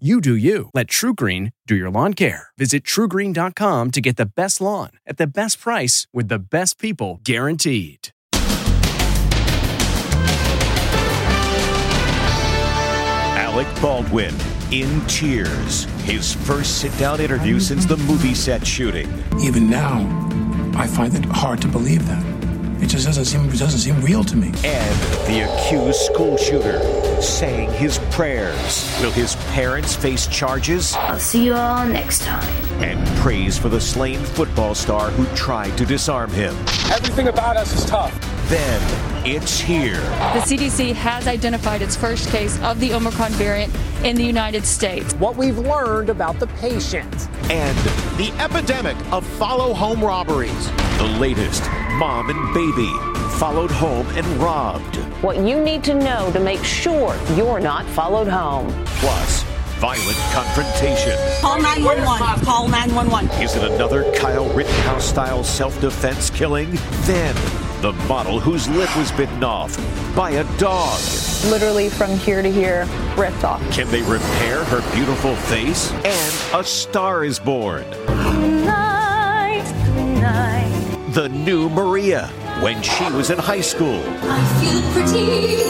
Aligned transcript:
You 0.00 0.20
do 0.20 0.34
you. 0.34 0.70
Let 0.74 0.88
TruGreen 0.88 1.52
do 1.68 1.76
your 1.76 1.88
lawn 1.88 2.14
care. 2.14 2.48
Visit 2.58 2.82
trugreen.com 2.82 3.92
to 3.92 4.00
get 4.00 4.16
the 4.16 4.26
best 4.26 4.60
lawn 4.60 4.90
at 5.06 5.18
the 5.18 5.26
best 5.28 5.60
price 5.60 6.08
with 6.12 6.26
the 6.26 6.40
best 6.40 6.80
people 6.80 7.20
guaranteed. 7.22 8.08
Alec 13.38 13.68
Baldwin 13.80 14.34
in 14.72 15.00
tears. 15.06 15.84
His 16.02 16.34
first 16.34 16.80
sit 16.80 16.98
down 16.98 17.20
interview 17.20 17.60
since 17.60 17.86
the 17.86 17.96
movie 17.98 18.34
set 18.34 18.66
shooting. 18.66 19.08
Even 19.38 19.70
now, 19.70 20.00
I 20.74 20.88
find 20.88 21.14
it 21.14 21.24
hard 21.24 21.62
to 21.62 21.68
believe 21.68 22.04
that. 22.08 22.33
It 22.84 22.88
just 22.88 23.06
doesn't 23.06 23.24
seem 23.24 23.48
it 23.48 23.58
doesn't 23.58 23.80
seem 23.80 23.98
real 24.02 24.22
to 24.24 24.36
me. 24.36 24.48
And 24.62 25.00
the 25.26 25.50
accused 25.50 26.00
school 26.00 26.36
shooter 26.36 26.82
saying 27.22 27.72
his 27.72 27.98
prayers. 28.10 28.94
Will 29.00 29.10
his 29.10 29.36
parents 29.54 29.96
face 29.96 30.26
charges? 30.26 30.94
I'll 30.96 31.18
see 31.18 31.46
you 31.46 31.54
all 31.54 31.86
next 31.86 32.24
time. 32.24 32.46
And 32.82 33.08
praise 33.20 33.56
for 33.56 33.70
the 33.70 33.80
slain 33.80 34.20
football 34.20 34.74
star 34.74 35.08
who 35.12 35.24
tried 35.34 35.78
to 35.78 35.86
disarm 35.86 36.30
him. 36.30 36.54
Everything 36.92 37.28
about 37.28 37.56
us 37.56 37.74
is 37.74 37.86
tough. 37.86 38.12
Then 38.50 38.82
it's 39.26 39.58
here. 39.58 40.02
The 40.34 40.44
CDC 40.44 40.92
has 40.92 41.26
identified 41.26 41.80
its 41.80 41.96
first 41.96 42.28
case 42.28 42.60
of 42.60 42.80
the 42.80 42.92
Omicron 42.92 43.32
variant 43.32 43.74
in 44.04 44.14
the 44.14 44.24
United 44.24 44.66
States. 44.66 45.14
What 45.14 45.36
we've 45.36 45.56
learned 45.56 46.10
about 46.10 46.38
the 46.38 46.48
patient. 46.48 47.28
And 47.50 47.78
the 48.18 48.30
epidemic 48.38 48.98
of 49.10 49.26
follow 49.38 49.72
home 49.72 50.04
robberies. 50.04 50.70
The 50.98 51.16
latest 51.18 51.62
mom 51.98 52.30
and 52.30 52.54
baby 52.54 52.90
followed 53.38 53.70
home 53.70 54.06
and 54.16 54.26
robbed. 54.36 54.96
What 55.22 55.36
you 55.38 55.60
need 55.60 55.82
to 55.84 55.94
know 55.94 56.30
to 56.32 56.40
make 56.40 56.62
sure 56.64 57.16
you're 57.36 57.60
not 57.60 57.84
followed 57.86 58.28
home. 58.28 58.72
Plus, 59.00 59.42
violent 59.78 60.16
confrontation. 60.32 61.16
Call 61.40 61.60
911. 61.60 62.44
Call 62.44 62.68
911. 62.68 63.42
Is 63.42 63.56
it 63.56 63.64
another 63.72 64.10
Kyle 64.14 64.48
Rittenhouse 64.54 65.04
style 65.08 65.42
self 65.42 65.78
defense 65.80 66.30
killing? 66.30 66.70
Then, 67.02 67.34
the 67.82 67.92
model 68.08 68.38
whose 68.40 68.68
lip 68.68 68.96
was 68.96 69.10
bitten 69.12 69.42
off 69.44 69.76
by 70.14 70.30
a 70.30 70.44
dog. 70.58 70.98
Literally 71.46 71.90
from 71.90 72.16
here 72.18 72.40
to 72.40 72.50
here, 72.50 72.86
ripped 73.16 73.44
off. 73.44 73.60
Can 73.72 73.88
they 73.90 74.02
repair 74.02 74.64
her 74.64 74.80
beautiful 74.94 75.34
face? 75.36 75.90
And 75.92 76.54
a 76.54 76.64
star 76.64 77.24
is 77.24 77.38
born. 77.38 77.84
Night, 78.64 79.64
night. 80.22 80.63
The 81.14 81.28
new 81.28 81.68
Maria 81.68 82.26
when 82.60 82.82
she 82.82 83.04
was 83.12 83.30
in 83.30 83.38
high 83.38 83.60
school. 83.60 84.02
I 84.22 84.44
feel 84.60 84.82
pretty. 84.90 85.62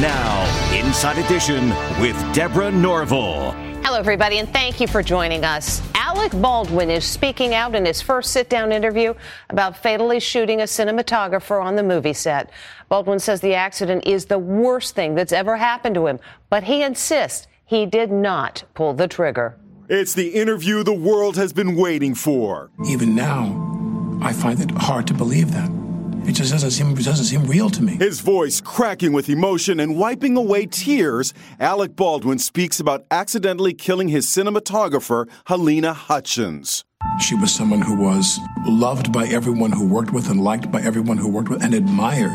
Now, 0.00 0.72
Inside 0.74 1.18
Edition 1.18 1.68
with 2.00 2.16
Deborah 2.34 2.72
Norville. 2.72 3.50
Hello, 3.82 3.98
everybody, 3.98 4.38
and 4.38 4.48
thank 4.48 4.80
you 4.80 4.86
for 4.86 5.02
joining 5.02 5.44
us. 5.44 5.82
Alec 5.94 6.32
Baldwin 6.40 6.90
is 6.90 7.04
speaking 7.04 7.52
out 7.52 7.74
in 7.74 7.84
his 7.84 8.00
first 8.00 8.32
sit 8.32 8.48
down 8.48 8.72
interview 8.72 9.12
about 9.50 9.76
fatally 9.76 10.18
shooting 10.18 10.62
a 10.62 10.64
cinematographer 10.64 11.62
on 11.62 11.76
the 11.76 11.82
movie 11.82 12.14
set. 12.14 12.48
Baldwin 12.88 13.18
says 13.18 13.42
the 13.42 13.54
accident 13.54 14.06
is 14.06 14.24
the 14.24 14.38
worst 14.38 14.94
thing 14.94 15.14
that's 15.14 15.32
ever 15.32 15.58
happened 15.58 15.94
to 15.96 16.06
him, 16.06 16.18
but 16.48 16.64
he 16.64 16.82
insists 16.82 17.48
he 17.66 17.84
did 17.84 18.10
not 18.10 18.64
pull 18.72 18.94
the 18.94 19.08
trigger. 19.08 19.58
It's 19.86 20.14
the 20.14 20.28
interview 20.28 20.82
the 20.82 20.94
world 20.94 21.36
has 21.36 21.52
been 21.52 21.76
waiting 21.76 22.14
for. 22.14 22.70
Even 22.86 23.14
now, 23.14 24.18
I 24.22 24.32
find 24.32 24.58
it 24.58 24.70
hard 24.70 25.06
to 25.08 25.14
believe 25.14 25.52
that. 25.52 25.70
It 26.26 26.32
just 26.32 26.50
doesn't 26.52 26.70
seem 26.70 26.92
it 26.92 27.04
doesn't 27.04 27.26
seem 27.26 27.44
real 27.44 27.68
to 27.68 27.82
me. 27.82 27.96
His 27.96 28.20
voice 28.20 28.62
cracking 28.62 29.12
with 29.12 29.28
emotion 29.28 29.80
and 29.80 29.98
wiping 29.98 30.38
away 30.38 30.64
tears, 30.64 31.34
Alec 31.60 31.96
Baldwin 31.96 32.38
speaks 32.38 32.80
about 32.80 33.04
accidentally 33.10 33.74
killing 33.74 34.08
his 34.08 34.26
cinematographer, 34.26 35.28
Halyna 35.48 35.94
Hutchins. 35.94 36.86
She 37.20 37.34
was 37.34 37.52
someone 37.54 37.82
who 37.82 37.94
was 37.94 38.40
loved 38.66 39.12
by 39.12 39.26
everyone 39.26 39.72
who 39.72 39.86
worked 39.86 40.14
with 40.14 40.30
and 40.30 40.42
liked 40.42 40.72
by 40.72 40.80
everyone 40.80 41.18
who 41.18 41.28
worked 41.28 41.50
with 41.50 41.62
and 41.62 41.74
admired. 41.74 42.32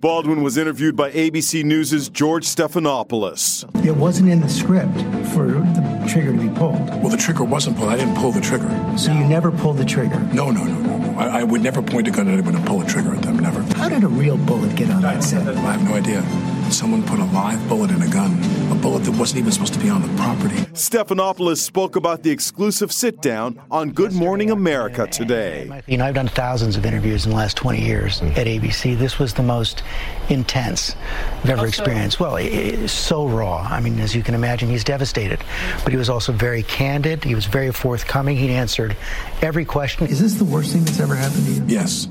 Baldwin 0.00 0.42
was 0.42 0.56
interviewed 0.56 0.94
by 0.94 1.10
ABC 1.10 1.64
News' 1.64 2.08
George 2.08 2.44
Stephanopoulos. 2.44 3.84
It 3.84 3.96
wasn't 3.96 4.28
in 4.28 4.40
the 4.40 4.48
script 4.48 4.94
for 5.34 5.46
the 5.48 6.06
trigger 6.08 6.32
to 6.32 6.38
be 6.38 6.48
pulled. 6.50 6.88
Well, 7.02 7.08
the 7.08 7.16
trigger 7.16 7.42
wasn't 7.42 7.76
pulled. 7.76 7.90
I 7.90 7.96
didn't 7.96 8.14
pull 8.14 8.30
the 8.30 8.40
trigger. 8.40 8.68
So 8.96 9.12
you 9.12 9.24
never 9.24 9.50
pulled 9.50 9.78
the 9.78 9.84
trigger? 9.84 10.20
No, 10.32 10.50
no, 10.50 10.62
no, 10.62 10.78
no, 10.78 10.98
no. 10.98 11.18
I, 11.18 11.40
I 11.40 11.42
would 11.42 11.62
never 11.62 11.82
point 11.82 12.06
a 12.06 12.12
gun 12.12 12.28
at 12.28 12.34
anyone 12.34 12.54
and 12.54 12.64
pull 12.64 12.80
a 12.80 12.86
trigger 12.86 13.12
at 13.14 13.22
them. 13.22 13.40
Never. 13.40 13.60
How 13.74 13.88
did 13.88 14.04
a 14.04 14.08
real 14.08 14.36
bullet 14.36 14.76
get 14.76 14.90
on 14.90 15.02
that 15.02 15.24
set? 15.24 15.48
I 15.48 15.72
have 15.72 15.82
no 15.82 15.94
idea. 15.94 16.22
Someone 16.70 17.02
put 17.02 17.18
a 17.18 17.24
live 17.24 17.66
bullet 17.68 17.90
in 17.90 18.02
a 18.02 18.08
gun, 18.08 18.32
a 18.70 18.74
bullet 18.74 19.00
that 19.04 19.18
wasn't 19.18 19.40
even 19.40 19.52
supposed 19.52 19.72
to 19.72 19.80
be 19.80 19.88
on 19.88 20.02
the 20.02 20.22
property. 20.22 20.56
Stephanopoulos 20.74 21.58
spoke 21.58 21.96
about 21.96 22.22
the 22.22 22.30
exclusive 22.30 22.92
sit 22.92 23.22
down 23.22 23.60
on 23.70 23.90
Good 23.90 24.12
Morning 24.12 24.50
America 24.50 25.06
today. 25.06 25.82
You 25.86 25.96
know, 25.96 26.04
I've 26.04 26.14
done 26.14 26.28
thousands 26.28 26.76
of 26.76 26.84
interviews 26.84 27.24
in 27.24 27.30
the 27.30 27.36
last 27.36 27.56
20 27.56 27.80
years 27.80 28.20
at 28.20 28.46
ABC. 28.46 28.96
This 28.98 29.18
was 29.18 29.34
the 29.34 29.42
most 29.42 29.82
intense 30.28 30.94
I've 31.42 31.50
ever 31.50 31.66
experienced. 31.66 32.20
Well, 32.20 32.36
it, 32.36 32.46
it's 32.46 32.92
so 32.92 33.26
raw. 33.26 33.66
I 33.68 33.80
mean, 33.80 33.98
as 33.98 34.14
you 34.14 34.22
can 34.22 34.34
imagine, 34.34 34.68
he's 34.68 34.84
devastated. 34.84 35.40
But 35.84 35.92
he 35.92 35.96
was 35.96 36.10
also 36.10 36.32
very 36.32 36.62
candid. 36.62 37.24
He 37.24 37.34
was 37.34 37.46
very 37.46 37.72
forthcoming. 37.72 38.36
He 38.36 38.50
answered 38.50 38.96
every 39.40 39.64
question. 39.64 40.06
Is 40.06 40.20
this 40.20 40.34
the 40.34 40.44
worst 40.44 40.72
thing 40.72 40.84
that's 40.84 41.00
ever 41.00 41.14
happened 41.14 41.46
to 41.46 41.52
you? 41.52 41.64
Yes. 41.66 42.08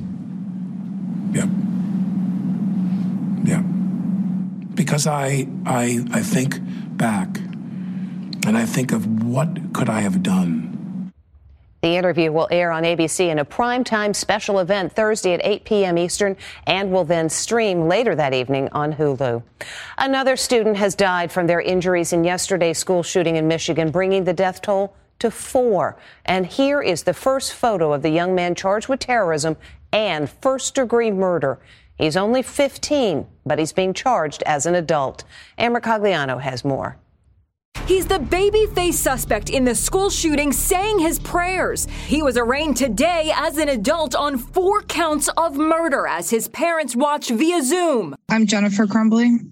Yep. 1.33 1.49
Yeah. 3.43 3.63
Because 4.77 5.07
I, 5.07 5.47
I, 5.65 6.05
I 6.13 6.21
think 6.21 6.59
back 6.97 7.37
and 8.47 8.55
I 8.55 8.65
think 8.65 8.93
of 8.93 9.23
what 9.23 9.73
could 9.73 9.89
I 9.89 9.99
have 9.99 10.23
done. 10.23 11.11
The 11.81 11.95
interview 11.95 12.31
will 12.31 12.47
air 12.49 12.71
on 12.71 12.83
ABC 12.83 13.27
in 13.27 13.39
a 13.39 13.45
primetime 13.45 14.15
special 14.15 14.59
event 14.59 14.93
Thursday 14.93 15.33
at 15.33 15.41
8 15.43 15.65
p.m. 15.65 15.97
Eastern 15.97 16.37
and 16.65 16.91
will 16.91 17.03
then 17.03 17.29
stream 17.29 17.87
later 17.87 18.15
that 18.15 18.33
evening 18.33 18.69
on 18.71 18.93
Hulu. 18.93 19.43
Another 19.97 20.35
student 20.37 20.77
has 20.77 20.95
died 20.95 21.31
from 21.31 21.47
their 21.47 21.61
injuries 21.61 22.13
in 22.13 22.23
yesterday's 22.23 22.77
school 22.77 23.03
shooting 23.03 23.35
in 23.35 23.47
Michigan, 23.47 23.91
bringing 23.91 24.23
the 24.23 24.33
death 24.33 24.61
toll 24.61 24.95
to 25.19 25.29
four. 25.31 25.97
And 26.25 26.45
here 26.45 26.81
is 26.81 27.03
the 27.03 27.13
first 27.13 27.53
photo 27.53 27.93
of 27.93 28.01
the 28.01 28.09
young 28.09 28.35
man 28.35 28.55
charged 28.55 28.87
with 28.87 28.99
terrorism 28.99 29.57
and 29.91 30.29
first 30.29 30.75
degree 30.75 31.11
murder. 31.11 31.59
He's 31.97 32.15
only 32.15 32.43
15, 32.43 33.25
but 33.45 33.57
he's 33.59 33.73
being 33.73 33.93
charged 33.93 34.43
as 34.45 34.65
an 34.65 34.75
adult. 34.75 35.23
Ann 35.57 35.73
Mercogliano 35.73 36.39
has 36.41 36.63
more. 36.63 36.97
He's 37.87 38.05
the 38.05 38.19
baby-faced 38.19 39.01
suspect 39.01 39.49
in 39.49 39.63
the 39.63 39.73
school 39.73 40.09
shooting 40.09 40.51
saying 40.51 40.99
his 40.99 41.19
prayers. 41.19 41.87
He 42.05 42.21
was 42.21 42.37
arraigned 42.37 42.75
today 42.75 43.31
as 43.33 43.57
an 43.57 43.69
adult 43.69 44.13
on 44.13 44.37
four 44.37 44.81
counts 44.81 45.29
of 45.37 45.55
murder 45.55 46.05
as 46.05 46.29
his 46.29 46.49
parents 46.49 46.95
watched 46.95 47.31
via 47.31 47.63
Zoom. 47.63 48.15
I'm 48.29 48.45
Jennifer 48.45 48.85
Crumbley. 48.85 49.51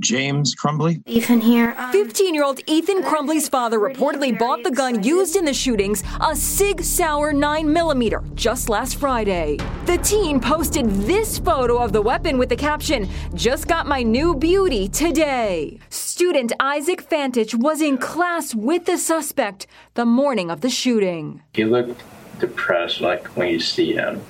James 0.00 0.54
Crumbley. 0.54 1.02
Ethan 1.06 1.40
here. 1.40 1.74
15 1.92 2.34
year 2.34 2.44
old 2.44 2.60
Ethan 2.66 3.02
Crumbley's 3.02 3.48
father 3.48 3.78
reportedly 3.78 4.36
bought 4.36 4.64
the 4.64 4.70
gun 4.70 5.02
used 5.02 5.36
in 5.36 5.44
the 5.44 5.54
shootings, 5.54 6.02
a 6.20 6.34
Sig 6.34 6.82
Sauer 6.82 7.32
9mm, 7.32 8.34
just 8.34 8.68
last 8.68 8.96
Friday. 8.96 9.58
The 9.86 9.98
teen 9.98 10.40
posted 10.40 10.86
this 11.02 11.38
photo 11.38 11.78
of 11.78 11.92
the 11.92 12.02
weapon 12.02 12.38
with 12.38 12.48
the 12.48 12.56
caption, 12.56 13.08
Just 13.34 13.68
got 13.68 13.86
my 13.86 14.02
new 14.02 14.34
beauty 14.34 14.88
today. 14.88 15.78
Student 15.90 16.52
Isaac 16.60 17.08
Fantich 17.08 17.54
was 17.54 17.80
in 17.80 17.98
class 17.98 18.54
with 18.54 18.86
the 18.86 18.98
suspect 18.98 19.66
the 19.94 20.06
morning 20.06 20.50
of 20.50 20.60
the 20.60 20.70
shooting. 20.70 21.42
He 21.52 21.64
looked 21.64 22.02
depressed, 22.38 23.00
like 23.00 23.28
when 23.36 23.48
you 23.48 23.60
see 23.60 23.92
him. 23.92 24.22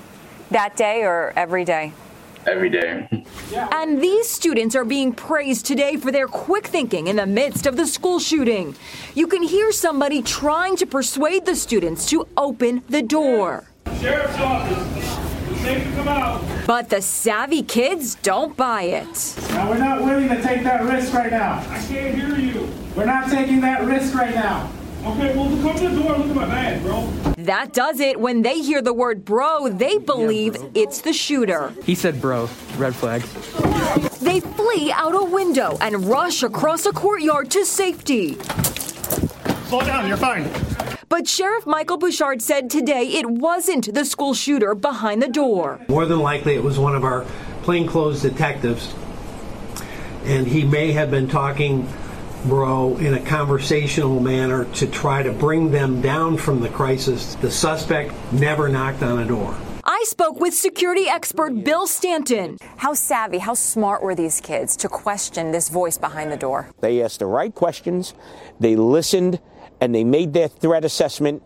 That 0.51 0.77
day 0.77 1.03
or 1.03 1.33
every 1.37 1.65
day? 1.65 1.93
Every 2.47 2.71
day. 2.71 3.25
And 3.55 4.01
these 4.01 4.29
students 4.29 4.75
are 4.75 4.85
being 4.85 5.13
praised 5.13 5.67
today 5.67 5.97
for 5.97 6.11
their 6.13 6.27
quick 6.27 6.67
thinking 6.67 7.07
in 7.09 7.17
the 7.17 7.27
midst 7.27 7.67
of 7.67 7.77
the 7.77 7.87
school 7.87 8.19
shooting. 8.19 8.75
You 9.15 9.27
can 9.27 9.43
hear 9.43 9.73
somebody 9.73 10.23
trying 10.23 10.77
to 10.77 10.87
persuade 10.87 11.47
the 11.47 11.57
students 11.57 12.07
to 12.11 12.27
open 12.37 12.83
the 12.89 13.03
door. 13.03 13.65
Sheriff's 14.01 14.39
office. 14.39 15.31
It's 15.51 15.61
safe 15.61 15.85
to 15.85 15.91
come 15.97 16.09
out. 16.09 16.43
But 16.67 16.89
the 16.89 17.03
savvy 17.03 17.63
kids 17.63 18.15
don't 18.17 18.57
buy 18.57 18.83
it. 18.85 19.37
Now, 19.51 19.69
we're 19.71 19.79
not 19.79 20.03
willing 20.03 20.29
to 20.29 20.41
take 20.43 20.63
that 20.65 20.85
risk 20.85 21.13
right 21.13 21.31
now. 21.31 21.59
I 21.69 21.79
can't 21.87 22.15
hear 22.15 22.37
you. 22.37 22.69
We're 22.97 23.05
not 23.07 23.31
taking 23.31 23.61
that 23.61 23.85
risk 23.85 24.15
right 24.15 24.35
now. 24.35 24.71
Okay, 25.03 25.35
well, 25.35 25.49
come 25.63 25.77
to 25.77 25.89
the 25.89 26.03
door 26.03 26.15
and 26.15 26.23
look 26.25 26.31
at 26.31 26.37
my 26.37 26.47
bag, 26.47 26.83
bro. 26.83 27.07
That 27.39 27.73
does 27.73 28.01
it. 28.01 28.21
When 28.21 28.43
they 28.43 28.61
hear 28.61 28.83
the 28.83 28.93
word 28.93 29.25
bro, 29.25 29.69
they 29.71 29.97
believe 29.97 30.57
it's 30.75 31.01
the 31.01 31.15
shooter. 31.15 31.73
He 31.85 31.95
said 31.95 32.21
bro, 32.21 32.51
red 32.77 32.95
flag. 32.95 33.23
They 34.21 34.41
flee 34.41 34.93
out 34.93 35.15
a 35.15 35.25
window 35.25 35.79
and 35.81 36.05
rush 36.05 36.43
across 36.43 36.85
a 36.85 36.93
courtyard 36.93 37.51
to 37.53 37.65
safety. 37.65 38.35
Slow 39.69 39.81
down, 39.81 40.07
you're 40.07 40.19
fine. 40.19 40.51
But 41.09 41.27
Sheriff 41.27 41.67
Michael 41.67 41.97
Bouchard 41.97 42.43
said 42.43 42.69
today 42.69 43.05
it 43.05 43.29
wasn't 43.29 43.95
the 43.95 44.05
school 44.05 44.35
shooter 44.35 44.75
behind 44.75 45.23
the 45.23 45.29
door. 45.29 45.81
More 45.89 46.05
than 46.05 46.21
likely, 46.21 46.55
it 46.55 46.63
was 46.63 46.79
one 46.79 46.95
of 46.95 47.05
our 47.05 47.25
plainclothes 47.63 48.21
detectives, 48.21 48.95
and 50.25 50.47
he 50.47 50.63
may 50.65 50.93
have 50.93 51.11
been 51.11 51.29
talking, 51.29 51.89
bro, 52.45 52.97
in 52.97 53.15
a 53.15 53.21
conversational 53.21 54.21
manner 54.21 54.65
to 54.75 54.87
try 54.87 55.23
to 55.23 55.33
bring 55.33 55.71
them 55.71 56.01
down 56.01 56.37
from 56.37 56.61
the 56.61 56.69
crisis. 56.69 57.35
The 57.37 57.51
suspect 57.51 58.13
never 58.33 58.69
knocked 58.69 59.03
on 59.03 59.19
a 59.19 59.27
door. 59.27 59.57
I 59.85 60.05
spoke 60.07 60.39
with 60.41 60.55
security 60.55 61.09
expert 61.09 61.65
Bill 61.65 61.87
Stanton. 61.87 62.59
How 62.77 62.95
savvy, 62.95 63.39
how 63.39 63.55
smart 63.55 64.03
were 64.03 64.15
these 64.15 64.41
kids 64.41 64.77
to 64.77 64.89
question 64.89 65.53
this 65.53 65.69
voice 65.69 65.99
behind 65.99 66.31
the 66.31 66.37
door? 66.37 66.69
They 66.81 67.03
asked 67.03 67.19
the 67.19 67.27
right 67.27 67.55
questions, 67.55 68.15
they 68.59 68.77
listened, 68.77 69.41
and 69.81 69.95
they 69.95 70.05
made 70.05 70.33
their 70.33 70.49
threat 70.49 70.85
assessment, 70.85 71.43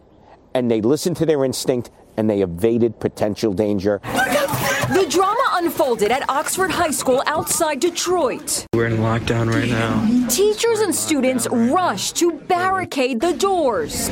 and 0.55 0.71
they 0.71 0.81
listened 0.81 1.17
to 1.19 1.27
their 1.27 1.45
instinct, 1.45 1.91
and 2.17 2.29
they 2.29 2.43
evaded 2.43 3.01
potential 3.01 3.53
danger. 3.53 4.01
The 4.05 5.07
drama 5.09 5.34
unfolded 5.75 6.13
at 6.13 6.29
Oxford 6.31 6.71
High 6.71 6.93
School 6.93 7.21
outside 7.27 7.81
Detroit. 7.81 8.65
We're 8.75 8.87
in 8.87 8.99
lockdown 8.99 9.53
right 9.53 9.69
now. 9.69 10.29
Teachers 10.29 10.79
and 10.79 10.95
students 10.95 11.49
rushed 11.51 12.15
to 12.17 12.31
barricade 12.33 13.21
the 13.21 13.33
doors. 13.33 14.09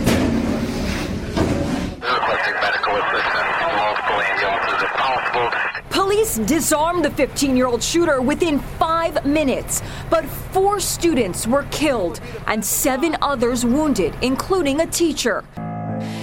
Police 5.90 6.38
disarmed 6.38 7.04
the 7.04 7.10
15 7.10 7.56
year 7.56 7.66
old 7.66 7.80
shooter 7.80 8.20
within 8.20 8.58
five 8.80 9.24
minutes, 9.24 9.82
but 10.10 10.24
four 10.24 10.80
students 10.80 11.46
were 11.46 11.62
killed 11.70 12.20
and 12.48 12.64
seven 12.64 13.16
others 13.22 13.64
wounded, 13.64 14.12
including 14.20 14.80
a 14.80 14.86
teacher. 14.86 15.44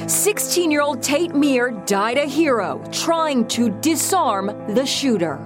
16 0.08 0.72
year 0.72 0.82
old 0.82 1.02
Tate 1.02 1.34
Myre 1.34 1.72
died 1.86 2.18
a 2.18 2.26
hero 2.26 2.84
trying 2.92 3.48
to 3.50 3.70
disarm 3.82 4.48
the 4.74 4.86
shooter. 4.86 5.40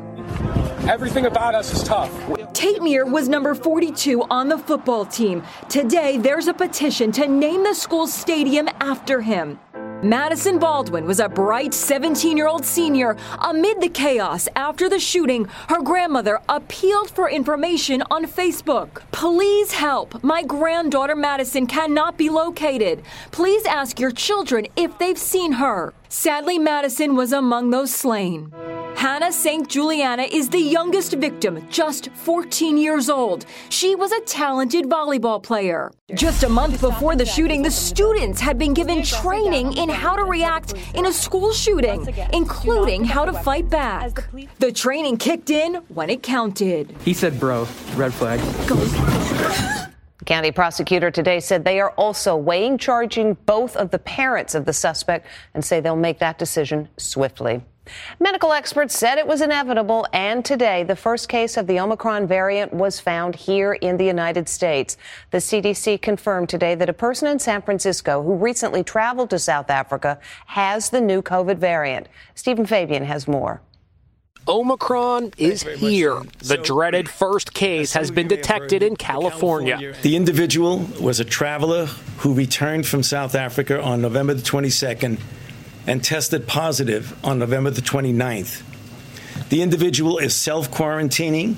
Everything 0.88 1.28
about 1.28 1.56
us 1.56 1.74
is 1.74 1.82
tough. 1.84 2.12
Tate 2.54 2.82
Myre 2.82 3.06
was 3.06 3.30
number 3.30 3.56
42 3.56 4.24
on 4.24 4.50
the 4.50 4.58
football 4.58 5.06
team. 5.06 5.42
Today, 5.70 6.18
there's 6.18 6.48
a 6.48 6.54
petition 6.54 7.12
to 7.14 7.28
name 7.28 7.64
the 7.64 7.74
school's 7.74 8.14
stadium 8.14 8.68
after 8.82 9.22
him. 9.22 9.60
Madison 10.04 10.60
Baldwin 10.60 11.06
was 11.06 11.22
a 11.22 11.30
bright 11.30 11.74
17 11.74 12.36
year 12.36 12.48
old 12.48 12.66
senior. 12.66 13.16
Amid 13.40 13.80
the 13.80 13.88
chaos 13.88 14.50
after 14.54 14.90
the 14.90 15.00
shooting, 15.00 15.46
her 15.70 15.82
grandmother 15.82 16.42
appealed 16.50 17.10
for 17.10 17.30
information 17.30 18.04
on 18.12 18.26
Facebook. 18.26 19.02
Please 19.14 19.72
help. 19.72 20.22
My 20.22 20.44
granddaughter 20.44 21.16
Madison 21.16 21.68
cannot 21.68 22.18
be 22.18 22.30
located. 22.30 23.02
Please 23.32 23.66
ask 23.66 23.98
your 23.98 24.12
children 24.12 24.68
if 24.76 24.98
they've 24.98 25.18
seen 25.18 25.54
her. 25.54 25.94
Sadly, 26.10 26.60
Madison 26.60 27.16
was 27.16 27.32
among 27.32 27.70
those 27.70 27.94
slain. 27.94 28.52
Hannah 28.96 29.32
St. 29.32 29.68
Juliana 29.68 30.24
is 30.24 30.50
the 30.50 30.60
youngest 30.60 31.14
victim, 31.14 31.68
just 31.70 32.10
14 32.12 32.78
years 32.78 33.10
old. 33.10 33.46
She 33.70 33.96
was 33.96 34.12
a 34.12 34.22
talented 34.22 34.86
volleyball 34.86 35.42
player. 35.42 35.92
Just 36.14 36.44
a 36.44 36.50
month 36.50 36.80
before 36.80 37.16
the 37.16 37.26
shooting, 37.26 37.62
the 37.62 37.72
students 37.72 38.40
had 38.40 38.58
been 38.58 38.74
given 38.74 39.04
training 39.04 39.78
in 39.78 39.90
how 39.90 40.16
to 40.16 40.24
react 40.24 40.74
in 40.94 41.06
a 41.08 41.12
school 41.14 41.52
shooting, 41.52 42.08
including 42.32 43.04
how 43.04 43.26
to 43.26 43.34
fight 43.34 43.70
back. 43.70 44.30
The 44.60 44.72
training 44.72 45.18
kicked 45.18 45.50
in 45.50 45.76
when 45.90 46.10
it 46.10 46.24
counted. 46.24 46.96
He 47.04 47.14
said 47.14 47.40
bro, 47.40 47.68
red 47.96 48.14
flag. 48.14 48.40
The 50.20 50.26
county 50.26 50.52
prosecutor 50.52 51.12
today 51.12 51.42
said 51.42 51.66
they 51.66 51.82
are 51.82 51.92
also 51.92 52.38
weighing 52.38 52.78
charging 52.78 53.34
both 53.46 53.76
of 53.76 53.92
the 53.92 54.00
parents 54.00 54.56
of 54.56 54.64
the 54.64 54.72
suspect 54.72 55.28
and 55.54 55.66
say 55.66 55.82
they'll 55.82 55.98
make 55.98 56.20
that 56.20 56.38
decision 56.40 56.88
swiftly. 56.98 57.62
Medical 58.20 58.54
experts 58.54 58.98
said 58.98 59.18
it 59.18 59.28
was 59.28 59.42
inevitable, 59.42 60.08
and 60.14 60.46
today 60.46 60.84
the 60.84 60.96
first 60.96 61.28
case 61.28 61.58
of 61.58 61.68
the 61.68 61.80
Omicron 61.80 62.28
variant 62.28 62.74
was 62.74 63.00
found 63.00 63.36
here 63.36 63.74
in 63.74 63.98
the 63.98 64.06
United 64.06 64.48
States. 64.48 64.98
The 65.32 65.40
CDC 65.40 66.02
confirmed 66.02 66.50
today 66.50 66.76
that 66.76 66.90
a 66.90 66.94
person 66.94 67.28
in 67.28 67.40
San 67.40 67.62
Francisco 67.62 68.24
who 68.24 68.36
recently 68.36 68.84
traveled 68.84 69.30
to 69.32 69.40
South 69.40 69.70
Africa 69.70 70.20
has 70.48 70.90
the 70.90 71.02
new 71.02 71.22
COVID 71.22 71.58
variant. 71.58 72.08
Stephen 72.36 72.66
Fabian 72.66 73.04
has 73.04 73.28
more. 73.28 73.62
Omicron 74.48 75.32
is 75.38 75.64
here. 75.64 76.22
The 76.40 76.58
dreaded 76.58 77.08
first 77.08 77.54
case 77.54 77.94
has 77.94 78.12
been 78.12 78.28
detected 78.28 78.84
in 78.84 78.98
California. 78.98 79.96
The 80.02 80.18
individual 80.18 80.80
was 81.00 81.22
a 81.22 81.26
traveler 81.26 81.86
who 82.18 82.34
returned 82.34 82.86
from 82.86 83.04
South 83.04 83.36
Africa 83.36 83.82
on 83.82 84.02
November 84.02 84.34
the 84.34 84.42
22nd 84.42 85.18
and 85.86 86.04
tested 86.04 86.48
positive 86.48 87.16
on 87.24 87.40
November 87.40 87.70
the 87.70 87.82
29th. 87.82 88.64
The 89.50 89.62
individual 89.62 90.18
is 90.18 90.36
self 90.36 90.72
quarantining, 90.72 91.56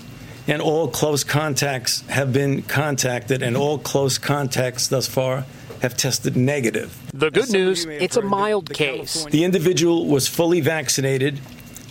and 0.47 0.61
all 0.61 0.87
close 0.87 1.23
contacts 1.23 2.01
have 2.07 2.33
been 2.33 2.61
contacted, 2.61 3.41
and 3.41 3.55
all 3.55 3.77
close 3.77 4.17
contacts 4.17 4.87
thus 4.87 5.07
far 5.07 5.45
have 5.81 5.95
tested 5.97 6.35
negative. 6.35 6.97
The 7.13 7.31
good 7.31 7.51
news 7.51 7.85
it's 7.85 8.17
a 8.17 8.21
mild 8.21 8.73
case. 8.73 9.25
The 9.25 9.43
individual 9.43 10.07
was 10.07 10.27
fully 10.27 10.61
vaccinated 10.61 11.39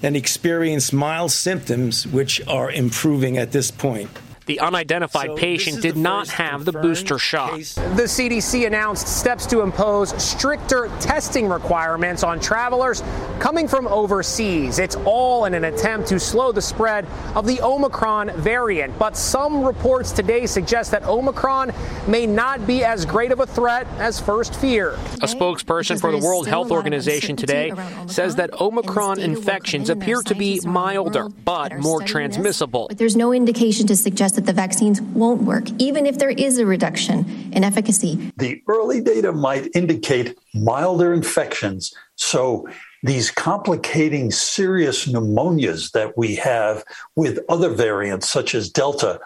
and 0.03 0.17
experienced 0.17 0.93
mild 0.93 1.33
symptoms, 1.33 2.07
which 2.07 2.47
are 2.47 2.71
improving 2.71 3.39
at 3.39 3.53
this 3.53 3.71
point. 3.71 4.11
The 4.47 4.61
unidentified 4.61 5.37
patient 5.37 5.81
did 5.81 5.97
not 5.97 6.29
have 6.29 6.65
the 6.65 6.73
booster 6.73 7.19
shot. 7.19 7.53
The 7.53 8.05
CDC 8.05 8.67
announced 8.67 9.09
steps 9.09 9.47
to 9.47 9.63
impose 9.63 10.11
stricter 10.23 10.91
testing 11.01 11.49
requirements 11.49 12.23
on 12.23 12.41
travelers 12.41 13.03
coming 13.39 13.67
from 13.67 13.87
overseas. 13.89 14.79
It's 14.79 14.97
all 15.05 15.47
in 15.47 15.55
an 15.55 15.65
attempt 15.65 16.09
to 16.09 16.21
slow 16.21 16.53
the 16.53 16.61
spread 16.61 17.07
of 17.35 17.47
the 17.47 17.61
Omicron 17.63 18.33
variant. 18.37 18.99
But 18.99 19.17
some 19.17 19.65
reports 19.65 20.13
today 20.13 20.47
suggest 20.47 20.91
that 20.91 21.05
Omicron 21.05 21.73
may 22.07 22.27
not 22.27 22.67
be 22.67 22.85
as 22.85 23.07
great 23.07 23.33
of 23.33 23.41
a 23.41 23.47
threat 23.47 23.87
as 23.99 24.21
first 24.21 24.55
feared. 24.57 24.95
A 25.23 25.27
spokesperson 25.27 26.01
for 26.01 26.13
the 26.13 26.19
World 26.19 26.47
Health 26.47 26.71
Organization 26.71 27.37
today 27.37 27.73
says 28.07 28.37
that 28.37 28.61
Omicron 28.61 29.21
infections 29.21 29.89
appear 29.89 30.21
to 30.23 30.35
be 30.35 30.61
milder 30.65 31.29
but 31.29 31.79
more 31.79 32.03
transmissible. 32.03 32.87
But 32.89 32.99
there's 32.99 33.17
no 33.17 33.33
indication 33.33 33.87
to 33.87 33.97
suggest 33.97 34.34
that 34.35 34.47
the 34.47 34.53
vaccines 34.53 35.01
won't 35.01 35.43
work, 35.43 35.65
even 35.79 36.07
if 36.07 36.19
there 36.19 36.31
is 36.31 36.59
a 36.59 36.67
reduction 36.67 37.51
in 37.53 37.65
efficacy. 37.65 38.33
The 38.37 38.63
early 38.69 39.01
data 39.01 39.33
might 39.33 39.69
indicate 39.75 40.39
milder 40.55 41.13
infections. 41.13 41.95
So 42.17 42.69
these 43.03 43.31
complicating 43.31 44.31
serious 44.31 45.07
pneumonias 45.07 45.93
that 45.93 46.17
we 46.17 46.37
have 46.37 46.85
with 47.17 47.39
other 47.49 47.69
variants, 47.69 48.29
such 48.29 48.55
as 48.55 48.71
Delta, 48.71 49.21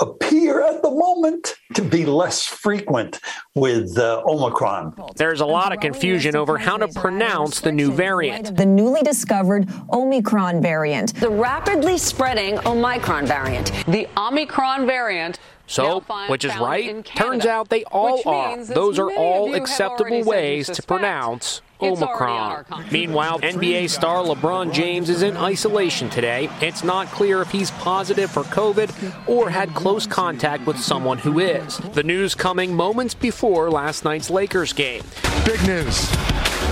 appear 0.00 0.62
at 0.62 0.82
the 0.82 0.90
moment 0.90 1.56
to 1.74 1.82
be 1.82 2.06
less 2.06 2.44
frequent 2.44 3.20
with 3.54 3.96
uh, 3.98 4.22
Omicron. 4.26 4.94
There's 5.16 5.40
a 5.40 5.46
lot 5.46 5.72
of 5.72 5.80
confusion 5.80 6.34
over 6.36 6.58
how 6.58 6.76
to 6.78 6.88
pronounce 6.88 7.60
the 7.60 7.72
new 7.72 7.92
variant. 7.92 8.56
The 8.56 8.66
newly 8.66 9.02
discovered 9.02 9.68
Omicron 9.92 10.62
variant. 10.62 11.14
The 11.16 11.30
rapidly 11.30 11.98
spreading 11.98 12.58
Omicron 12.66 13.26
variant. 13.26 13.72
The 13.86 14.08
Omicron 14.16 14.86
variant. 14.86 15.38
So, 15.66 16.00
which 16.26 16.44
is 16.44 16.56
right? 16.56 17.04
Turns 17.04 17.46
out 17.46 17.68
they 17.68 17.84
all 17.84 18.20
are. 18.26 18.64
Those 18.64 18.98
are 18.98 19.12
all 19.12 19.54
acceptable 19.54 20.24
ways 20.24 20.68
to 20.68 20.82
pronounce 20.82 21.62
Omicron. 21.82 22.64
Meanwhile, 22.90 23.40
NBA 23.40 23.90
star 23.90 24.22
LeBron 24.22 24.72
James 24.72 25.08
is 25.08 25.22
in 25.22 25.36
isolation 25.36 26.10
today. 26.10 26.48
It's 26.60 26.84
not 26.84 27.08
clear 27.08 27.40
if 27.42 27.50
he's 27.50 27.70
positive 27.72 28.30
for 28.30 28.42
COVID 28.44 29.28
or 29.28 29.50
had 29.50 29.74
close 29.74 30.06
contact 30.06 30.66
with 30.66 30.78
someone 30.78 31.18
who 31.18 31.38
is. 31.38 31.78
The 31.78 32.02
news 32.02 32.34
coming 32.34 32.74
moments 32.74 33.14
before 33.14 33.70
last 33.70 34.04
night's 34.04 34.30
Lakers 34.30 34.72
game. 34.72 35.02
Big 35.44 35.60
news, 35.66 36.10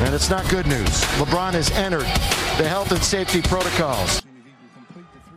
and 0.00 0.14
it's 0.14 0.30
not 0.30 0.48
good 0.50 0.66
news. 0.66 1.02
LeBron 1.18 1.52
has 1.52 1.70
entered 1.72 2.02
the 2.58 2.68
health 2.68 2.92
and 2.92 3.02
safety 3.02 3.42
protocols. 3.42 4.22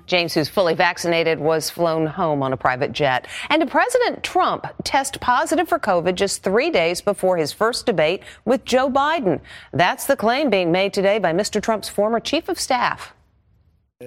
James, 0.06 0.34
who's 0.34 0.50
fully 0.50 0.74
vaccinated, 0.74 1.40
was 1.40 1.70
flown 1.70 2.06
home 2.08 2.44
on 2.44 2.54
a 2.54 2.58
private 2.58 2.92
jet. 2.92 3.28
And 3.50 3.70
President 3.70 4.24
Trump 4.24 4.68
test 4.84 5.20
positive 5.22 5.70
for 5.70 5.80
COVID 5.80 6.16
just 6.16 6.44
three 6.44 6.70
days 6.70 7.02
before 7.02 7.38
his 7.38 7.52
first 7.54 7.86
debate 7.86 8.24
with 8.46 8.66
Joe 8.66 8.90
Biden. 8.90 9.40
That's 9.72 10.06
the 10.06 10.16
claim 10.16 10.50
being 10.50 10.72
made 10.72 10.94
today 10.94 11.20
by 11.20 11.34
Mr. 11.34 11.62
Trump's 11.62 11.90
former 11.90 12.20
chief 12.20 12.50
of 12.50 12.60
staff. 12.60 13.14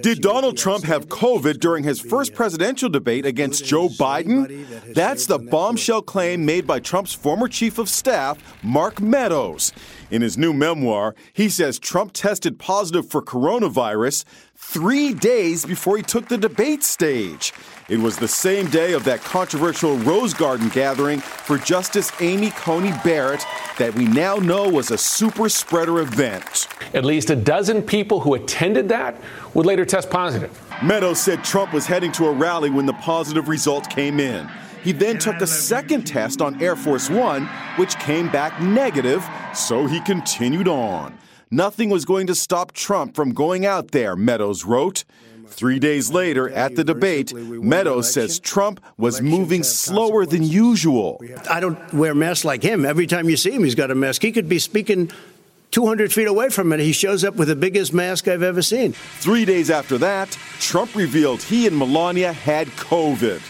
Did 0.01 0.21
Donald 0.21 0.57
Trump 0.57 0.83
have 0.83 1.07
COVID 1.07 1.59
during 1.59 1.85
his 1.85 2.01
first 2.01 2.33
presidential 2.33 2.89
debate 2.89 3.25
against 3.25 3.63
Joe 3.63 3.87
Biden? 3.87 4.93
That's 4.93 5.25
the 5.25 5.39
bombshell 5.39 6.01
claim 6.01 6.45
made 6.45 6.67
by 6.67 6.81
Trump's 6.81 7.13
former 7.13 7.47
chief 7.47 7.77
of 7.77 7.87
staff, 7.87 8.37
Mark 8.61 8.99
Meadows. 8.99 9.71
In 10.11 10.21
his 10.21 10.37
new 10.37 10.53
memoir, 10.53 11.15
he 11.33 11.49
says 11.49 11.79
Trump 11.79 12.11
tested 12.13 12.59
positive 12.59 13.09
for 13.09 13.21
coronavirus 13.21 14.23
three 14.55 15.13
days 15.13 15.65
before 15.65 15.97
he 15.97 16.03
took 16.03 16.27
the 16.27 16.37
debate 16.37 16.83
stage. 16.83 17.53
It 17.89 17.99
was 17.99 18.17
the 18.17 18.27
same 18.27 18.67
day 18.67 18.93
of 18.93 19.03
that 19.05 19.21
controversial 19.21 19.97
Rose 19.97 20.33
Garden 20.33 20.69
gathering 20.69 21.19
for 21.19 21.57
Justice 21.57 22.11
Amy 22.21 22.51
Coney 22.51 22.93
Barrett 23.03 23.45
that 23.77 23.93
we 23.95 24.05
now 24.05 24.35
know 24.35 24.69
was 24.69 24.91
a 24.91 24.97
super 24.97 25.49
spreader 25.49 25.99
event. 25.99 26.67
At 26.93 27.03
least 27.05 27.29
a 27.29 27.35
dozen 27.35 27.81
people 27.81 28.19
who 28.19 28.35
attended 28.35 28.89
that 28.89 29.19
would 29.53 29.65
later 29.65 29.85
test 29.85 30.09
positive. 30.09 30.51
Meadows 30.83 31.19
said 31.19 31.43
Trump 31.43 31.73
was 31.73 31.85
heading 31.85 32.11
to 32.13 32.27
a 32.27 32.31
rally 32.31 32.69
when 32.69 32.85
the 32.85 32.93
positive 32.93 33.47
result 33.47 33.89
came 33.89 34.19
in. 34.19 34.49
He 34.85 34.91
then 34.91 35.17
took 35.17 35.41
a 35.41 35.47
second 35.47 36.05
test 36.05 36.43
on 36.43 36.61
Air 36.61 36.75
Force 36.75 37.09
One, 37.09 37.47
which 37.77 37.97
came 37.97 38.29
back 38.29 38.61
negative, 38.61 39.25
so 39.55 39.87
he 39.87 39.99
continued 40.01 40.67
on. 40.67 41.17
Nothing 41.49 41.89
was 41.89 42.05
going 42.05 42.27
to 42.27 42.35
stop 42.35 42.71
Trump 42.71 43.15
from 43.15 43.33
going 43.33 43.65
out 43.65 43.89
there, 43.91 44.15
Meadows 44.15 44.63
wrote. 44.63 45.03
Three 45.47 45.79
days 45.79 46.11
later, 46.11 46.49
at 46.49 46.75
the 46.75 46.83
debate, 46.83 47.33
Meadows 47.33 48.13
says 48.13 48.39
Trump 48.39 48.79
was 48.95 49.21
moving 49.21 49.63
slower 49.63 50.23
than 50.23 50.43
usual. 50.43 51.19
I 51.49 51.59
don't 51.59 51.91
wear 51.91 52.13
masks 52.13 52.45
like 52.45 52.61
him. 52.61 52.85
Every 52.85 53.07
time 53.07 53.27
you 53.27 53.37
see 53.37 53.51
him, 53.51 53.63
he's 53.63 53.73
got 53.73 53.89
a 53.89 53.95
mask. 53.95 54.21
He 54.21 54.31
could 54.31 54.47
be 54.47 54.59
speaking 54.59 55.09
200 55.71 56.13
feet 56.13 56.27
away 56.27 56.49
from 56.49 56.71
it. 56.73 56.79
He 56.79 56.93
shows 56.93 57.23
up 57.23 57.37
with 57.37 57.47
the 57.47 57.55
biggest 57.55 57.91
mask 57.91 58.27
I've 58.27 58.43
ever 58.43 58.61
seen. 58.61 58.93
Three 58.93 59.45
days 59.45 59.71
after 59.71 59.97
that, 59.97 60.37
Trump 60.59 60.93
revealed 60.93 61.41
he 61.41 61.65
and 61.65 61.75
Melania 61.75 62.33
had 62.33 62.67
COVID. 62.67 63.41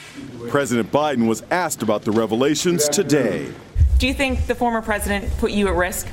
President 0.50 0.92
Biden 0.92 1.28
was 1.28 1.44
asked 1.52 1.82
about 1.82 2.04
the 2.04 2.12
revelations 2.12 2.88
today. 2.88 3.52
Do 3.98 4.08
you 4.08 4.14
think 4.14 4.48
the 4.48 4.56
former 4.56 4.82
president 4.82 5.32
put 5.38 5.52
you 5.52 5.68
at 5.68 5.76
risk? 5.76 6.08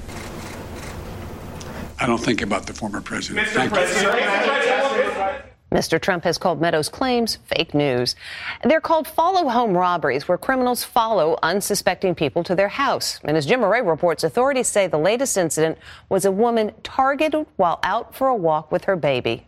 I 2.00 2.06
don't 2.06 2.18
think 2.18 2.42
about 2.42 2.66
the 2.66 2.72
former 2.72 3.00
president. 3.00 3.46
Mr. 3.46 3.68
President. 3.68 5.44
Mr. 5.72 5.98
Trump 6.00 6.22
has 6.24 6.36
called 6.36 6.60
Meadows' 6.60 6.88
claims 6.88 7.38
fake 7.46 7.72
news. 7.72 8.14
They're 8.62 8.80
called 8.80 9.08
follow 9.08 9.48
home 9.48 9.74
robberies, 9.74 10.28
where 10.28 10.36
criminals 10.36 10.84
follow 10.84 11.38
unsuspecting 11.42 12.14
people 12.14 12.44
to 12.44 12.54
their 12.54 12.68
house. 12.68 13.20
And 13.24 13.36
as 13.36 13.46
Jim 13.46 13.60
Moret 13.60 13.84
reports, 13.84 14.22
authorities 14.22 14.68
say 14.68 14.86
the 14.86 14.98
latest 14.98 15.36
incident 15.38 15.78
was 16.10 16.26
a 16.26 16.32
woman 16.32 16.72
targeted 16.82 17.46
while 17.56 17.80
out 17.82 18.14
for 18.14 18.28
a 18.28 18.36
walk 18.36 18.70
with 18.70 18.84
her 18.84 18.96
baby. 18.96 19.46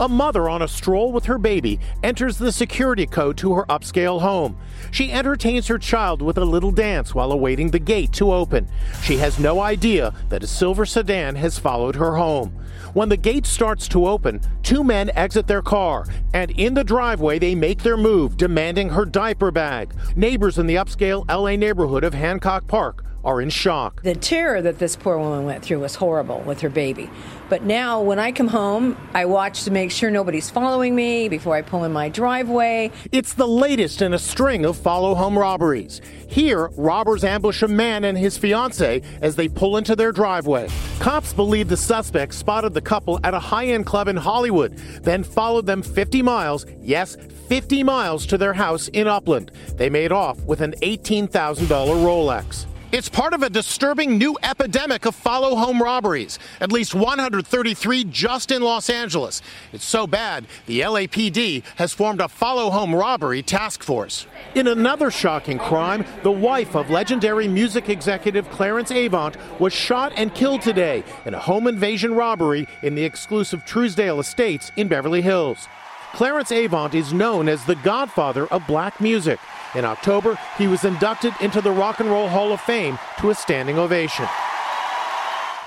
A 0.00 0.08
mother 0.08 0.48
on 0.48 0.62
a 0.62 0.68
stroll 0.68 1.10
with 1.10 1.24
her 1.24 1.38
baby 1.38 1.80
enters 2.04 2.38
the 2.38 2.52
security 2.52 3.04
code 3.04 3.36
to 3.38 3.54
her 3.54 3.64
upscale 3.64 4.20
home. 4.20 4.56
She 4.92 5.10
entertains 5.10 5.66
her 5.66 5.78
child 5.78 6.22
with 6.22 6.38
a 6.38 6.44
little 6.44 6.70
dance 6.70 7.16
while 7.16 7.32
awaiting 7.32 7.72
the 7.72 7.80
gate 7.80 8.12
to 8.12 8.32
open. 8.32 8.68
She 9.02 9.16
has 9.16 9.40
no 9.40 9.60
idea 9.60 10.14
that 10.28 10.44
a 10.44 10.46
silver 10.46 10.86
sedan 10.86 11.34
has 11.34 11.58
followed 11.58 11.96
her 11.96 12.14
home. 12.14 12.50
When 12.94 13.08
the 13.08 13.16
gate 13.16 13.44
starts 13.44 13.88
to 13.88 14.06
open, 14.06 14.40
two 14.62 14.84
men 14.84 15.10
exit 15.16 15.48
their 15.48 15.62
car, 15.62 16.06
and 16.32 16.52
in 16.52 16.74
the 16.74 16.84
driveway 16.84 17.40
they 17.40 17.56
make 17.56 17.82
their 17.82 17.96
move, 17.96 18.36
demanding 18.36 18.90
her 18.90 19.04
diaper 19.04 19.50
bag. 19.50 19.92
Neighbors 20.14 20.58
in 20.58 20.68
the 20.68 20.76
upscale 20.76 21.28
LA 21.28 21.56
neighborhood 21.56 22.04
of 22.04 22.14
Hancock 22.14 22.68
Park 22.68 23.04
are 23.24 23.40
in 23.40 23.50
shock. 23.50 24.02
The 24.02 24.14
terror 24.14 24.62
that 24.62 24.78
this 24.78 24.96
poor 24.96 25.18
woman 25.18 25.44
went 25.44 25.64
through 25.64 25.80
was 25.80 25.96
horrible 25.96 26.40
with 26.40 26.60
her 26.60 26.68
baby. 26.68 27.10
But 27.48 27.62
now, 27.62 28.02
when 28.02 28.18
I 28.18 28.32
come 28.32 28.48
home, 28.48 28.96
I 29.14 29.24
watch 29.24 29.64
to 29.64 29.70
make 29.70 29.90
sure 29.90 30.10
nobody's 30.10 30.50
following 30.50 30.94
me 30.94 31.28
before 31.28 31.56
I 31.56 31.62
pull 31.62 31.84
in 31.84 31.92
my 31.92 32.10
driveway. 32.10 32.90
It's 33.10 33.32
the 33.32 33.48
latest 33.48 34.02
in 34.02 34.12
a 34.12 34.18
string 34.18 34.66
of 34.66 34.76
follow 34.76 35.14
home 35.14 35.38
robberies. 35.38 36.02
Here, 36.28 36.68
robbers 36.76 37.24
ambush 37.24 37.62
a 37.62 37.68
man 37.68 38.04
and 38.04 38.18
his 38.18 38.36
fiancee 38.36 39.02
as 39.22 39.36
they 39.36 39.48
pull 39.48 39.78
into 39.78 39.96
their 39.96 40.12
driveway. 40.12 40.68
Cops 40.98 41.32
believe 41.32 41.68
the 41.68 41.76
suspects 41.76 42.36
spotted 42.36 42.74
the 42.74 42.82
couple 42.82 43.18
at 43.24 43.32
a 43.32 43.38
high 43.38 43.68
end 43.68 43.86
club 43.86 44.08
in 44.08 44.16
Hollywood, 44.16 44.76
then 45.02 45.24
followed 45.24 45.64
them 45.64 45.82
50 45.82 46.20
miles, 46.20 46.66
yes, 46.82 47.16
50 47.48 47.82
miles 47.82 48.26
to 48.26 48.36
their 48.36 48.52
house 48.52 48.88
in 48.88 49.06
Upland. 49.06 49.50
They 49.76 49.88
made 49.88 50.12
off 50.12 50.38
with 50.44 50.60
an 50.60 50.74
$18,000 50.82 51.30
Rolex. 51.66 52.66
It's 52.90 53.10
part 53.10 53.34
of 53.34 53.42
a 53.42 53.50
disturbing 53.50 54.16
new 54.16 54.38
epidemic 54.42 55.04
of 55.04 55.14
follow 55.14 55.56
home 55.56 55.82
robberies, 55.82 56.38
at 56.58 56.72
least 56.72 56.94
133 56.94 58.04
just 58.04 58.50
in 58.50 58.62
Los 58.62 58.88
Angeles. 58.88 59.42
It's 59.74 59.84
so 59.84 60.06
bad, 60.06 60.46
the 60.64 60.80
LAPD 60.80 61.64
has 61.76 61.92
formed 61.92 62.22
a 62.22 62.28
follow 62.28 62.70
home 62.70 62.94
robbery 62.94 63.42
task 63.42 63.82
force. 63.82 64.26
In 64.54 64.68
another 64.68 65.10
shocking 65.10 65.58
crime, 65.58 66.02
the 66.22 66.30
wife 66.30 66.74
of 66.74 66.88
legendary 66.88 67.46
music 67.46 67.90
executive 67.90 68.48
Clarence 68.48 68.90
Avant 68.90 69.36
was 69.60 69.74
shot 69.74 70.14
and 70.16 70.34
killed 70.34 70.62
today 70.62 71.04
in 71.26 71.34
a 71.34 71.38
home 71.38 71.66
invasion 71.66 72.14
robbery 72.14 72.66
in 72.82 72.94
the 72.94 73.04
exclusive 73.04 73.66
Trousdale 73.66 74.18
Estates 74.18 74.72
in 74.76 74.88
Beverly 74.88 75.20
Hills. 75.20 75.68
Clarence 76.14 76.50
Avant 76.52 76.94
is 76.94 77.12
known 77.12 77.50
as 77.50 77.62
the 77.66 77.76
godfather 77.76 78.46
of 78.46 78.66
black 78.66 78.98
music. 78.98 79.38
In 79.74 79.84
October, 79.84 80.38
he 80.56 80.66
was 80.66 80.84
inducted 80.84 81.34
into 81.40 81.60
the 81.60 81.70
Rock 81.70 82.00
and 82.00 82.10
Roll 82.10 82.28
Hall 82.28 82.52
of 82.52 82.60
Fame 82.60 82.98
to 83.20 83.30
a 83.30 83.34
standing 83.34 83.78
ovation. 83.78 84.26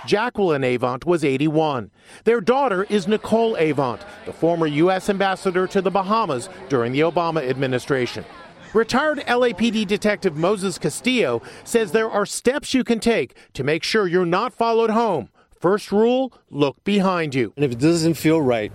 Jacqueline 0.06 0.64
Avant 0.64 1.06
was 1.06 1.24
81. 1.24 1.92
Their 2.24 2.42
daughter 2.42 2.86
is 2.90 3.08
Nicole 3.08 3.56
Avant, 3.56 4.02
the 4.26 4.34
former 4.34 4.66
U.S. 4.66 5.10
ambassador 5.10 5.68
to 5.68 5.82
the 5.82 5.92
Bahamas 5.92 6.50
during 6.70 6.92
the 6.92 7.02
Obama 7.02 7.48
administration. 7.48 8.26
Retired 8.74 9.20
LAPD 9.20 9.86
detective 9.86 10.38
Moses 10.38 10.80
Castillo 10.80 11.42
says 11.64 11.92
there 11.92 12.10
are 12.10 12.26
steps 12.26 12.74
you 12.74 12.84
can 12.84 13.00
take 13.00 13.36
to 13.54 13.64
make 13.64 13.84
sure 13.84 14.08
you're 14.08 14.26
not 14.26 14.54
followed 14.54 14.90
home. 14.90 15.30
First 15.60 15.92
rule 15.92 16.34
look 16.50 16.84
behind 16.84 17.36
you. 17.36 17.54
And 17.56 17.66
if 17.66 17.74
it 17.74 17.80
doesn't 17.80 18.16
feel 18.16 18.42
right 18.42 18.72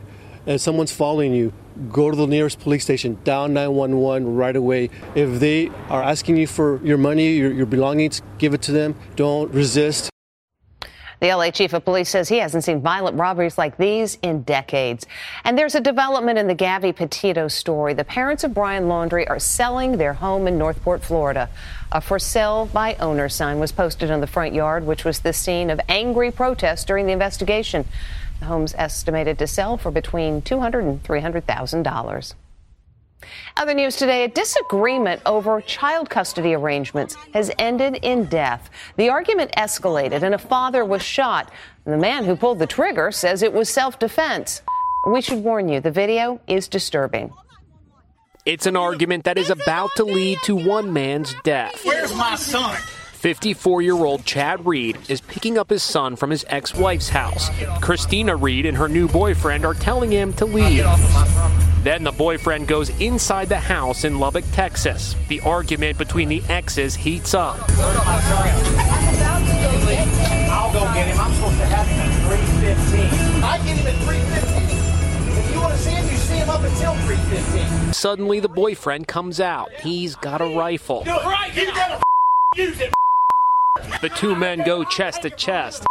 and 0.46 0.60
someone's 0.60 0.92
following 0.92 1.34
you, 1.34 1.52
go 1.90 2.10
to 2.10 2.16
the 2.16 2.26
nearest 2.26 2.60
police 2.60 2.84
station, 2.84 3.18
down 3.24 3.54
911 3.54 4.34
right 4.34 4.56
away. 4.56 4.90
If 5.14 5.40
they 5.40 5.68
are 5.88 6.02
asking 6.02 6.36
you 6.36 6.46
for 6.46 6.80
your 6.84 6.98
money, 6.98 7.36
your, 7.36 7.52
your 7.52 7.66
belongings, 7.66 8.22
give 8.38 8.54
it 8.54 8.62
to 8.62 8.72
them. 8.72 8.94
Don't 9.16 9.52
resist. 9.52 10.10
The 11.18 11.28
LA 11.34 11.50
chief 11.50 11.72
of 11.72 11.82
police 11.84 12.10
says 12.10 12.28
he 12.28 12.38
hasn't 12.38 12.64
seen 12.64 12.82
violent 12.82 13.16
robberies 13.16 13.56
like 13.56 13.78
these 13.78 14.18
in 14.20 14.42
decades. 14.42 15.06
And 15.44 15.56
there's 15.56 15.74
a 15.74 15.80
development 15.80 16.38
in 16.38 16.46
the 16.46 16.54
Gabby 16.54 16.92
Petito 16.92 17.48
story. 17.48 17.94
The 17.94 18.04
parents 18.04 18.44
of 18.44 18.52
Brian 18.52 18.84
Laundrie 18.84 19.28
are 19.28 19.38
selling 19.38 19.96
their 19.96 20.12
home 20.12 20.46
in 20.46 20.58
Northport, 20.58 21.02
Florida. 21.02 21.48
A 21.90 22.02
for 22.02 22.18
sale 22.18 22.66
by 22.66 22.96
owner 22.96 23.30
sign 23.30 23.58
was 23.58 23.72
posted 23.72 24.10
on 24.10 24.20
the 24.20 24.26
front 24.26 24.52
yard, 24.52 24.84
which 24.84 25.04
was 25.06 25.20
the 25.20 25.32
scene 25.32 25.70
of 25.70 25.80
angry 25.88 26.30
protests 26.30 26.84
during 26.84 27.06
the 27.06 27.12
investigation. 27.12 27.86
The 28.40 28.46
home's 28.46 28.74
estimated 28.74 29.38
to 29.38 29.46
sell 29.46 29.76
for 29.76 29.90
between 29.90 30.42
$200 30.42 30.80
and 30.80 31.02
$300,000. 31.02 32.34
Other 33.56 33.74
news 33.74 33.96
today 33.96 34.24
a 34.24 34.28
disagreement 34.28 35.22
over 35.24 35.60
child 35.62 36.10
custody 36.10 36.54
arrangements 36.54 37.14
has 37.32 37.50
ended 37.58 37.98
in 38.02 38.26
death. 38.26 38.68
The 38.96 39.08
argument 39.08 39.52
escalated 39.56 40.22
and 40.22 40.34
a 40.34 40.38
father 40.38 40.84
was 40.84 41.02
shot. 41.02 41.50
The 41.84 41.96
man 41.96 42.24
who 42.24 42.36
pulled 42.36 42.58
the 42.58 42.66
trigger 42.66 43.10
says 43.10 43.42
it 43.42 43.52
was 43.52 43.70
self 43.70 43.98
defense. 43.98 44.62
We 45.06 45.22
should 45.22 45.42
warn 45.42 45.68
you, 45.68 45.80
the 45.80 45.90
video 45.90 46.40
is 46.46 46.68
disturbing. 46.68 47.32
It's 48.44 48.66
an 48.66 48.76
argument 48.76 49.24
that 49.24 49.38
is 49.38 49.50
about 49.50 49.90
to 49.96 50.04
lead 50.04 50.38
to 50.44 50.54
one 50.54 50.92
man's 50.92 51.34
death. 51.42 51.84
Where's 51.84 52.14
my 52.14 52.36
son? 52.36 52.76
54 53.16 53.82
year 53.82 53.94
old 53.94 54.24
Chad 54.24 54.64
Read 54.66 54.98
is 55.08 55.20
picking 55.22 55.56
up 55.58 55.70
his 55.70 55.82
son 55.82 56.16
from 56.16 56.30
his 56.30 56.44
ex 56.48 56.74
wife's 56.74 57.08
house. 57.08 57.48
Christina 57.80 58.36
Read 58.36 58.66
and 58.66 58.76
her 58.76 58.88
new 58.88 59.08
boyfriend 59.08 59.64
are 59.64 59.74
telling 59.74 60.10
him 60.12 60.32
to 60.34 60.44
leave. 60.44 60.84
Then 61.82 62.04
the 62.04 62.12
boyfriend 62.12 62.68
goes 62.68 62.90
inside 63.00 63.48
the 63.48 63.58
house 63.58 64.04
in 64.04 64.18
Lubbock, 64.18 64.44
Texas. 64.52 65.16
The 65.28 65.40
argument 65.40 65.96
between 65.98 66.28
the 66.28 66.42
exes 66.48 66.94
heats 66.94 67.32
up. 67.32 67.58
I'll 70.48 70.72
go 70.72 70.80
get 70.92 71.08
him. 71.08 71.18
I'm 71.18 71.32
supposed 71.34 71.58
to 71.58 71.66
have 71.66 71.86
him 71.86 72.00
at 72.00 72.12
315. 72.60 73.42
I 73.42 73.58
get 73.58 73.76
him 73.78 73.86
at 73.86 73.94
315. 74.04 75.38
If 75.38 75.54
you 75.54 75.60
want 75.60 75.72
to 75.72 75.78
see 75.78 75.90
him, 75.90 76.04
you 76.04 76.16
see 76.16 76.36
him 76.36 76.50
up 76.50 76.62
until 76.62 76.94
315. 77.06 77.92
Suddenly, 77.94 78.40
the 78.40 78.48
boyfriend 78.48 79.08
comes 79.08 79.40
out. 79.40 79.72
He's 79.72 80.16
got 80.16 80.40
a 80.40 80.46
rifle. 80.46 81.04
The 84.00 84.08
two 84.10 84.34
men 84.34 84.62
go 84.64 84.84
chest 84.84 85.22
to 85.22 85.30
chest. 85.30 85.86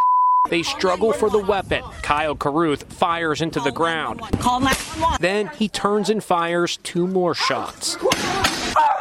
They 0.49 0.61
struggle 0.63 1.11
for 1.11 1.29
the 1.29 1.39
weapon. 1.39 1.83
Kyle 2.03 2.35
Carruth 2.35 2.83
fires 2.93 3.41
into 3.41 3.59
the 3.59 3.71
ground. 3.71 4.21
Call 4.39 4.59
911. 4.59 5.17
Then 5.19 5.47
he 5.57 5.67
turns 5.67 6.09
and 6.09 6.23
fires 6.23 6.77
two 6.77 7.07
more 7.07 7.33
shots. 7.33 7.97
Oh 8.01 8.09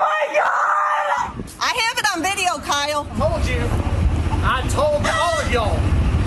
my 0.00 0.26
God! 0.32 1.44
I 1.60 1.74
have 1.86 1.98
it 1.98 2.06
on 2.14 2.22
video, 2.22 2.58
Kyle. 2.64 3.06
I 3.10 3.18
told 3.18 3.46
you. 3.46 3.68
I 4.46 4.62
told 4.70 5.06
all 5.06 5.40
of 5.40 5.52
y'all 5.52 5.78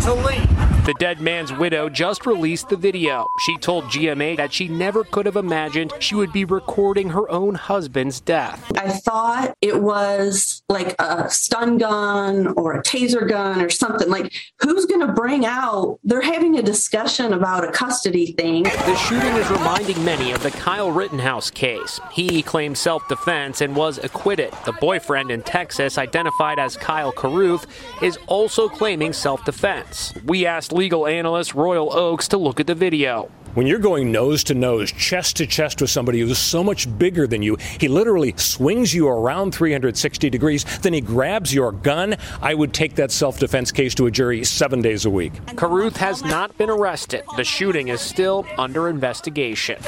to 0.02 0.14
leave. 0.28 0.57
The 0.88 0.94
dead 0.94 1.20
man's 1.20 1.52
widow 1.52 1.90
just 1.90 2.26
released 2.26 2.70
the 2.70 2.78
video. 2.78 3.28
She 3.40 3.58
told 3.58 3.84
GMA 3.86 4.38
that 4.38 4.54
she 4.54 4.70
never 4.70 5.04
could 5.04 5.26
have 5.26 5.36
imagined 5.36 5.92
she 6.00 6.16
would 6.16 6.32
be 6.32 6.46
recording 6.46 7.10
her 7.10 7.30
own 7.30 7.56
husband's 7.56 8.22
death. 8.22 8.72
I 8.78 8.92
thought 8.92 9.54
it 9.60 9.82
was 9.82 10.64
like 10.70 10.96
a 10.98 11.30
stun 11.30 11.78
gun 11.78 12.54
or 12.56 12.76
a 12.76 12.84
taser 12.84 13.28
gun 13.28 13.62
or 13.62 13.70
something. 13.70 14.08
Like, 14.10 14.34
who's 14.62 14.86
going 14.86 15.06
to 15.06 15.12
bring 15.12 15.46
out? 15.46 16.00
They're 16.06 16.22
having 16.22 16.58
a 16.58 16.62
discussion 16.62 17.34
about 17.34 17.66
a 17.66 17.72
custody 17.74 18.32
thing. 18.32 18.64
The 18.64 18.96
shooting 18.96 19.34
is 19.34 19.52
reminding 19.52 20.06
many 20.06 20.32
of 20.32 20.42
the 20.42 20.52
Kyle 20.52 20.94
Rittenhouse 20.94 21.52
case. 21.52 22.00
He 22.14 22.42
claimed 22.42 22.78
self 22.78 23.06
defense 23.10 23.60
and 23.60 23.76
was 23.76 23.98
acquitted. 23.98 24.54
The 24.64 24.72
boyfriend 24.72 25.32
in 25.32 25.42
Texas, 25.42 25.98
identified 25.98 26.60
as 26.60 26.78
Kyle 26.78 27.12
Carruth, 27.12 27.68
is 28.02 28.18
also 28.28 28.70
claiming 28.70 29.12
self 29.12 29.44
defense. 29.44 30.14
We 30.24 30.46
asked 30.46 30.77
legal 30.78 31.08
analyst 31.08 31.56
Royal 31.56 31.92
Oakes 31.92 32.28
to 32.30 32.38
look 32.38 32.60
at 32.60 32.68
the 32.68 32.76
video. 32.76 33.30
When 33.56 33.66
you're 33.66 33.80
going 33.80 34.12
nose 34.12 34.44
to 34.46 34.54
nose, 34.54 34.92
chest 34.92 35.38
to 35.38 35.48
chest 35.48 35.82
with 35.82 35.90
somebody 35.90 36.20
who's 36.20 36.38
so 36.38 36.64
much 36.64 36.88
bigger 37.00 37.26
than 37.26 37.42
you, 37.42 37.58
he 37.80 37.88
literally 37.88 38.36
swings 38.38 38.94
you 38.94 39.08
around 39.08 39.56
360 39.56 40.30
degrees, 40.30 40.64
then 40.82 40.94
he 40.94 41.02
grabs 41.02 41.52
your 41.52 41.72
gun. 41.72 42.16
I 42.40 42.54
would 42.54 42.72
take 42.72 42.94
that 42.96 43.12
self 43.12 43.40
defense 43.40 43.72
case 43.72 43.96
to 43.96 44.06
a 44.06 44.12
jury 44.12 44.44
seven 44.44 44.84
days 44.84 45.06
a 45.06 45.10
week. 45.10 45.34
Carruth 45.56 45.98
has 45.98 46.24
not 46.24 46.56
been 46.60 46.70
arrested. 46.70 47.24
The 47.36 47.44
shooting 47.44 47.88
is 47.88 48.00
still 48.00 48.46
under 48.60 48.88
investigation. 48.88 49.82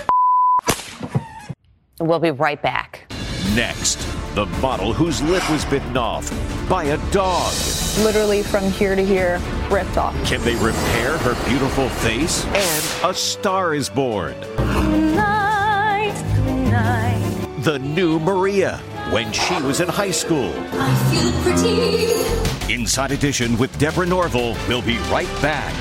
We'll 2.00 2.18
be 2.18 2.32
right 2.32 2.60
back. 2.60 3.06
Next, 3.54 3.98
the 4.34 4.48
model 4.62 4.94
whose 4.94 5.22
lip 5.22 5.48
was 5.52 5.64
bitten 5.66 5.98
off 5.98 6.28
by 6.68 6.86
a 6.86 7.12
dog. 7.12 7.54
Literally 7.98 8.44
from 8.44 8.70
here 8.72 8.96
to 8.96 9.06
here, 9.06 9.42
ripped 9.70 9.98
off. 9.98 10.16
Can 10.26 10.42
they 10.42 10.56
repair 10.56 11.18
her 11.18 11.50
beautiful 11.50 11.90
face? 11.90 12.46
And 12.46 13.10
a 13.12 13.14
star 13.14 13.74
is 13.74 13.90
born. 13.90 14.36
Tonight, 14.58 16.16
tonight. 16.36 17.64
The 17.64 17.80
new 17.80 18.20
Maria 18.20 18.78
when 19.12 19.32
she 19.32 19.60
was 19.62 19.80
in 19.80 19.90
high 19.90 20.12
school. 20.12 20.54
I 20.74 20.94
feel 21.12 21.32
pretty. 21.42 22.74
Inside 22.74 23.12
Edition 23.12 23.58
with 23.58 23.78
Deborah 23.80 24.06
Norville. 24.06 24.56
We'll 24.68 24.84
be 24.84 24.98
right 25.10 25.30
back. 25.42 25.74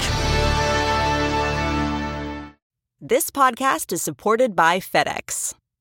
This 3.00 3.30
podcast 3.30 3.92
is 3.92 4.02
supported 4.02 4.56
by 4.56 4.80
FedEx. 4.80 5.54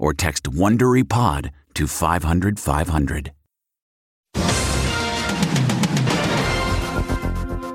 or 0.00 0.12
text 0.12 0.50
WonderyPod 0.50 1.50
to 1.74 1.86
500 1.86 2.58
500. 2.58 3.32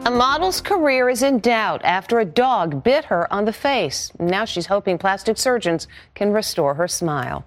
A 0.08 0.12
model's 0.12 0.62
career 0.62 1.10
is 1.10 1.24
in 1.24 1.40
doubt 1.40 1.82
after 1.84 2.20
a 2.20 2.26
dog 2.26 2.84
bit 2.84 3.06
her 3.06 3.32
on 3.34 3.46
the 3.46 3.54
face. 3.54 4.12
Now 4.20 4.46
she's 4.46 4.68
hoping 4.68 4.98
plastic 4.98 5.38
surgeons 5.38 5.88
can 6.14 6.32
restore 6.32 6.76
her 6.76 6.88
smile. 6.88 7.46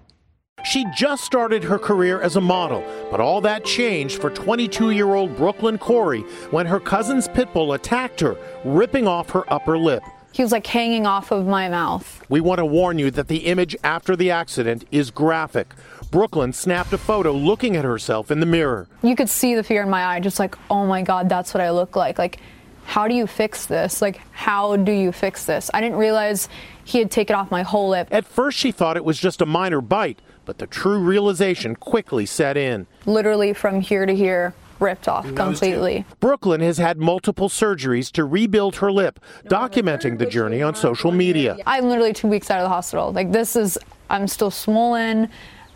She 0.65 0.85
just 0.93 1.23
started 1.23 1.63
her 1.63 1.79
career 1.79 2.21
as 2.21 2.35
a 2.35 2.41
model, 2.41 2.83
but 3.09 3.21
all 3.21 3.39
that 3.41 3.63
changed 3.63 4.19
for 4.19 4.29
22 4.29 4.91
year 4.91 5.15
old 5.15 5.37
Brooklyn 5.37 5.77
Corey 5.77 6.21
when 6.51 6.65
her 6.65 6.81
cousin's 6.81 7.27
pit 7.29 7.51
bull 7.53 7.73
attacked 7.73 8.19
her, 8.19 8.35
ripping 8.65 9.07
off 9.07 9.29
her 9.29 9.51
upper 9.51 9.77
lip. 9.77 10.03
He 10.31 10.43
was 10.43 10.51
like 10.51 10.67
hanging 10.67 11.05
off 11.05 11.31
of 11.31 11.47
my 11.47 11.69
mouth. 11.69 12.23
We 12.29 12.39
want 12.39 12.59
to 12.59 12.65
warn 12.65 12.99
you 12.99 13.11
that 13.11 13.27
the 13.27 13.47
image 13.47 13.75
after 13.83 14.15
the 14.15 14.31
accident 14.31 14.85
is 14.91 15.11
graphic. 15.11 15.73
Brooklyn 16.11 16.53
snapped 16.53 16.93
a 16.93 16.97
photo 16.97 17.31
looking 17.31 17.75
at 17.75 17.83
herself 17.83 18.31
in 18.31 18.39
the 18.39 18.45
mirror. 18.45 18.87
You 19.03 19.15
could 19.15 19.29
see 19.29 19.55
the 19.55 19.63
fear 19.63 19.83
in 19.83 19.89
my 19.89 20.05
eye, 20.05 20.19
just 20.19 20.39
like, 20.39 20.55
oh 20.69 20.85
my 20.85 21.01
God, 21.01 21.29
that's 21.29 21.53
what 21.53 21.61
I 21.61 21.71
look 21.71 21.95
like. 21.95 22.17
Like, 22.17 22.39
how 22.85 23.07
do 23.07 23.13
you 23.13 23.27
fix 23.27 23.67
this? 23.67 24.01
Like, 24.01 24.19
how 24.31 24.75
do 24.75 24.91
you 24.91 25.11
fix 25.11 25.45
this? 25.45 25.69
I 25.73 25.81
didn't 25.81 25.97
realize 25.97 26.49
he 26.83 26.97
had 26.99 27.11
taken 27.11 27.35
off 27.35 27.51
my 27.51 27.61
whole 27.61 27.89
lip. 27.89 28.07
At 28.09 28.25
first, 28.25 28.57
she 28.57 28.71
thought 28.71 28.97
it 28.97 29.05
was 29.05 29.19
just 29.19 29.41
a 29.41 29.45
minor 29.45 29.81
bite, 29.81 30.19
but 30.45 30.57
the 30.57 30.65
true 30.65 30.97
realization 30.97 31.75
quickly 31.75 32.25
set 32.25 32.57
in. 32.57 32.87
Literally 33.05 33.53
from 33.53 33.81
here 33.81 34.07
to 34.07 34.15
here, 34.15 34.55
ripped 34.79 35.07
off 35.07 35.25
completely. 35.35 36.05
Brooklyn 36.19 36.61
has 36.61 36.77
had 36.77 36.97
multiple 36.97 37.49
surgeries 37.49 38.11
to 38.13 38.25
rebuild 38.25 38.77
her 38.77 38.91
lip, 38.91 39.19
documenting 39.45 40.17
the 40.17 40.25
journey 40.25 40.61
on 40.61 40.75
social 40.75 41.11
media. 41.11 41.57
I'm 41.65 41.85
literally 41.85 42.13
two 42.13 42.27
weeks 42.27 42.49
out 42.49 42.59
of 42.59 42.65
the 42.65 42.69
hospital. 42.69 43.11
Like, 43.11 43.31
this 43.31 43.55
is, 43.55 43.77
I'm 44.09 44.27
still 44.27 44.51
swollen. 44.51 45.29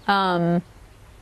Um, 0.07 0.61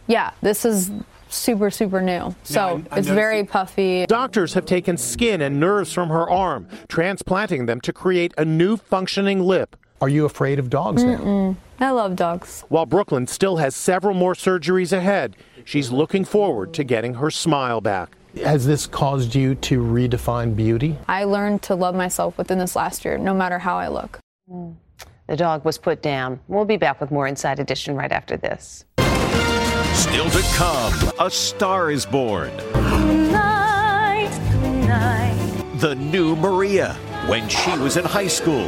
yeah, 0.07 0.31
this 0.41 0.65
is 0.65 0.91
super, 1.29 1.71
super 1.71 2.01
new. 2.01 2.35
So 2.43 2.83
it's 2.91 3.07
very 3.07 3.43
puffy. 3.43 4.05
Doctors 4.05 4.53
have 4.53 4.65
taken 4.65 4.97
skin 4.97 5.41
and 5.41 5.59
nerves 5.59 5.93
from 5.93 6.09
her 6.09 6.29
arm, 6.29 6.67
transplanting 6.87 7.65
them 7.65 7.81
to 7.81 7.93
create 7.93 8.33
a 8.37 8.45
new 8.45 8.77
functioning 8.77 9.39
lip. 9.39 9.75
Are 10.01 10.09
you 10.09 10.25
afraid 10.25 10.57
of 10.57 10.71
dogs 10.71 11.03
now? 11.03 11.17
Mm-mm. 11.17 11.55
I 11.79 11.91
love 11.91 12.15
dogs. 12.15 12.63
While 12.69 12.87
Brooklyn 12.87 13.27
still 13.27 13.57
has 13.57 13.75
several 13.75 14.15
more 14.15 14.33
surgeries 14.33 14.91
ahead, 14.91 15.35
she's 15.63 15.91
looking 15.91 16.25
forward 16.25 16.73
to 16.73 16.83
getting 16.83 17.13
her 17.13 17.29
smile 17.29 17.81
back. 17.81 18.17
Has 18.43 18.65
this 18.65 18.87
caused 18.87 19.35
you 19.35 19.53
to 19.55 19.79
redefine 19.79 20.55
beauty? 20.55 20.97
I 21.07 21.25
learned 21.25 21.61
to 21.63 21.75
love 21.75 21.93
myself 21.93 22.35
within 22.39 22.57
this 22.57 22.75
last 22.75 23.05
year, 23.05 23.19
no 23.19 23.35
matter 23.35 23.59
how 23.59 23.77
I 23.77 23.89
look. 23.89 24.17
Mm. 24.49 24.75
The 25.27 25.37
dog 25.37 25.63
was 25.65 25.77
put 25.77 26.01
down. 26.01 26.39
We'll 26.47 26.65
be 26.65 26.77
back 26.77 26.99
with 26.99 27.11
more 27.11 27.27
Inside 27.27 27.59
Edition 27.59 27.95
right 27.95 28.11
after 28.11 28.37
this. 28.37 28.85
Still 29.93 30.29
to 30.31 30.41
come, 30.55 31.11
a 31.19 31.29
star 31.29 31.91
is 31.91 32.07
born. 32.07 32.49
Tonight, 32.73 34.31
tonight. 34.51 35.77
The 35.77 35.93
new 35.93 36.35
Maria 36.37 36.97
when 37.31 37.47
she 37.47 37.71
was 37.77 37.95
in 37.95 38.03
high 38.03 38.27
school. 38.27 38.67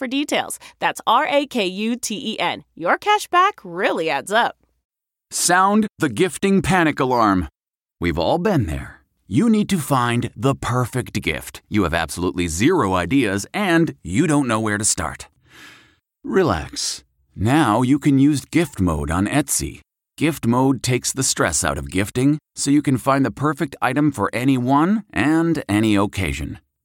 for 0.01 0.07
details. 0.07 0.57
That's 0.79 0.99
R 1.05 1.27
A 1.27 1.45
K 1.45 1.67
U 1.67 1.95
T 1.95 2.33
E 2.33 2.39
N. 2.39 2.63
Your 2.75 2.97
cash 2.97 3.27
back 3.27 3.61
really 3.63 4.09
adds 4.09 4.31
up. 4.31 4.55
Sound 5.29 5.85
the 5.99 6.09
gifting 6.09 6.63
panic 6.63 6.99
alarm. 6.99 7.47
We've 7.99 8.17
all 8.17 8.39
been 8.39 8.65
there. 8.65 9.01
You 9.27 9.47
need 9.47 9.69
to 9.69 9.77
find 9.77 10.31
the 10.35 10.55
perfect 10.55 11.21
gift. 11.21 11.61
You 11.69 11.83
have 11.83 11.93
absolutely 11.93 12.47
zero 12.47 12.95
ideas 12.95 13.45
and 13.53 13.95
you 14.03 14.25
don't 14.25 14.47
know 14.47 14.59
where 14.59 14.79
to 14.79 14.83
start. 14.83 15.27
Relax. 16.23 17.03
Now 17.35 17.83
you 17.83 17.99
can 17.99 18.17
use 18.17 18.43
gift 18.43 18.81
mode 18.81 19.11
on 19.11 19.27
Etsy. 19.27 19.81
Gift 20.17 20.47
mode 20.47 20.81
takes 20.81 21.13
the 21.13 21.23
stress 21.23 21.63
out 21.63 21.77
of 21.77 21.91
gifting 21.91 22.39
so 22.55 22.71
you 22.71 22.81
can 22.81 22.97
find 22.97 23.23
the 23.23 23.31
perfect 23.31 23.75
item 23.83 24.11
for 24.11 24.31
anyone 24.33 25.03
and 25.13 25.63
any 25.69 25.95
occasion. 25.95 26.59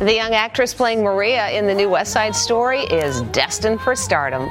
The 0.00 0.12
young 0.12 0.34
actress 0.34 0.74
playing 0.74 1.02
Maria 1.02 1.48
in 1.48 1.66
the 1.66 1.72
new 1.72 1.88
West 1.88 2.12
Side 2.12 2.36
Story 2.36 2.80
is 2.80 3.22
destined 3.32 3.80
for 3.80 3.96
stardom. 3.96 4.50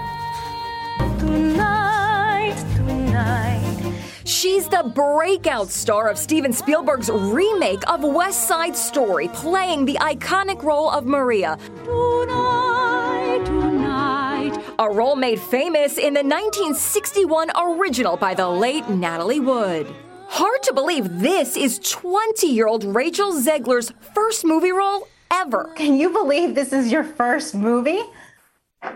Tonight, 1.20 2.56
tonight. 2.76 3.94
She's 4.24 4.68
the 4.68 4.92
breakout 4.96 5.70
star 5.70 6.10
of 6.10 6.18
Steven 6.18 6.52
Spielberg's 6.52 7.12
remake 7.12 7.88
of 7.88 8.02
West 8.02 8.48
Side 8.48 8.76
Story, 8.76 9.28
playing 9.28 9.86
the 9.86 9.94
iconic 10.02 10.64
role 10.64 10.90
of 10.90 11.06
Maria. 11.06 11.60
Tonight, 11.84 13.44
tonight. 13.46 14.60
A 14.80 14.90
role 14.90 15.16
made 15.16 15.40
famous 15.40 16.00
in 16.00 16.16
the 16.16 16.24
1961 16.24 17.52
original 17.56 18.18
by 18.18 18.34
the 18.34 18.50
late 18.50 18.90
Natalie 18.90 19.42
Wood. 19.42 19.86
Hard 20.28 20.64
to 20.64 20.74
believe 20.74 21.20
this 21.20 21.56
is 21.56 21.78
20 21.88 22.48
year 22.48 22.66
old 22.66 22.84
Rachel 22.84 23.32
Zegler's 23.32 23.94
first 24.16 24.44
movie 24.44 24.72
role 24.72 25.08
ever. 25.32 25.72
Can 25.76 25.98
you 25.98 26.10
believe 26.10 26.56
this 26.56 26.74
is 26.74 26.92
your 26.92 27.04
first 27.04 27.56
movie? 27.56 28.02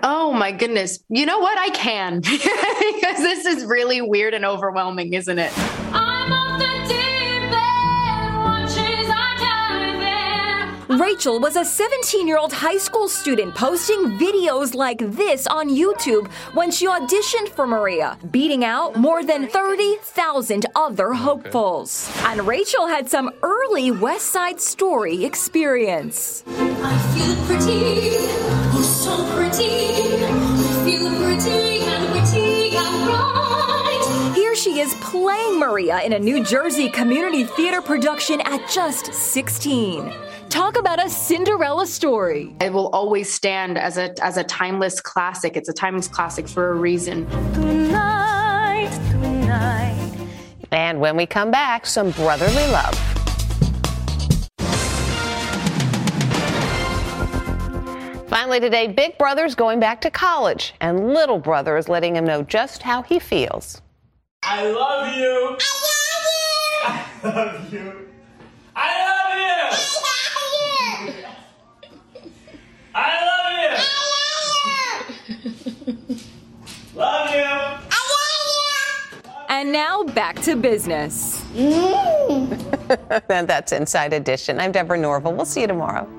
Oh 0.04 0.32
my 0.32 0.52
goodness. 0.52 1.00
You 1.10 1.26
know 1.26 1.40
what? 1.40 1.58
I 1.58 1.70
can 1.70 2.20
because 2.22 3.18
this 3.18 3.46
is 3.46 3.66
really 3.66 4.02
weird 4.02 4.34
and 4.34 4.46
overwhelming, 4.46 5.14
isn't 5.14 5.40
it? 5.40 5.52
Rachel 11.00 11.40
was 11.40 11.56
a 11.56 11.66
17 11.66 12.28
year 12.28 12.38
old 12.38 12.52
high 12.54 12.78
school 12.78 13.08
student 13.08 13.54
posting 13.54 14.18
videos 14.18 14.74
like 14.74 15.00
this 15.00 15.48
on 15.48 15.70
YouTube 15.70 16.28
when 16.54 16.72
she 16.72 16.88
auditioned 16.88 17.50
for 17.50 17.68
Maria, 17.68 18.18
beating 18.32 18.64
out 18.64 18.96
more 18.96 19.24
than 19.24 19.48
30,000 19.48 20.66
other 20.76 21.14
hopefuls. 21.14 22.12
And 22.26 22.48
Rachel 22.48 22.88
had 22.88 23.10
some 23.10 23.32
early 23.44 23.59
West 23.70 24.32
Side 24.32 24.60
Story 24.60 25.24
experience. 25.24 26.44
I 26.48 26.98
feel 27.16 27.36
pretty, 27.46 28.18
oh 28.74 28.82
so 28.82 29.16
pretty. 29.36 29.94
I 30.26 30.84
feel 30.84 31.08
pretty 31.22 31.80
and 31.84 32.12
witty 32.12 32.76
and 32.76 33.06
bright. 33.06 34.36
Here 34.36 34.56
she 34.56 34.80
is 34.82 34.94
playing 34.96 35.60
Maria 35.60 36.02
in 36.02 36.14
a 36.14 36.20
New 36.20 36.44
Jersey 36.44 36.90
community 36.90 37.46
theater 37.46 37.82
production 37.82 38.42
at 38.42 38.68
just 38.70 39.14
16. 39.14 40.14
Talk 40.50 40.78
about 40.78 41.04
a 41.04 41.10
Cinderella 41.10 41.88
story. 41.88 42.54
It 42.60 42.74
will 42.74 42.90
always 42.90 43.32
stand 43.32 43.78
as 43.78 43.98
a 43.98 44.14
as 44.22 44.36
a 44.36 44.44
timeless 44.44 45.00
classic. 45.00 45.56
It's 45.56 45.70
a 45.70 45.74
timeless 45.74 46.08
classic 46.10 46.50
for 46.50 46.72
a 46.72 46.76
reason. 46.76 47.30
Tonight, 47.54 48.92
tonight. 49.12 50.28
And 50.72 51.00
when 51.00 51.16
we 51.16 51.26
come 51.26 51.50
back, 51.50 51.86
some 51.86 52.12
brotherly 52.12 52.68
love. 52.68 53.09
Finally, 58.50 58.68
today, 58.68 58.88
Big 58.88 59.16
Brother's 59.20 59.54
going 59.54 59.80
back 59.80 60.02
to 60.02 60.10
college, 60.10 60.74
and 60.82 61.14
Little 61.14 61.38
Brother 61.38 61.78
is 61.78 61.88
letting 61.88 62.16
him 62.16 62.26
know 62.26 62.42
just 62.42 62.82
how 62.82 63.04
he 63.04 63.20
feels. 63.20 63.80
I 64.42 64.72
love 64.72 65.16
you. 65.16 65.56
I 66.84 67.06
love 67.24 67.72
you. 67.72 68.08
I 68.76 69.04
love 69.06 69.36
you. 69.38 69.70
I 70.16 70.16
love 70.16 71.06
you. 71.06 71.14
I 72.96 73.22
love 73.22 73.52
you. 73.54 73.78
I 73.78 74.16
love 74.96 75.30
you. 75.30 76.18
love 76.96 77.30
you. 77.30 77.44
I 77.92 78.02
love 78.16 79.14
you. 79.14 79.32
And 79.50 79.72
now 79.72 80.02
back 80.06 80.38
to 80.42 80.56
business. 80.56 81.44
Mm. 81.54 83.30
and 83.30 83.48
that's 83.48 83.74
Inside 83.74 84.14
Edition. 84.14 84.60
I'm 84.60 84.72
Deborah 84.72 84.98
Norville. 84.98 85.36
We'll 85.36 85.46
see 85.46 85.62
you 85.62 85.68
tomorrow. 85.68 86.19